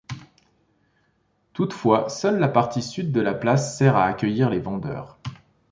Toutefois 1.53 2.09
seule 2.09 2.39
la 2.39 2.47
partie 2.47 2.81
sud 2.81 3.11
de 3.11 3.21
la 3.21 3.35
place 3.35 3.77
sert 3.77 3.95
à 3.95 4.05
accueillir 4.05 4.49
les 4.49 4.57
vendeurs. 4.57 5.19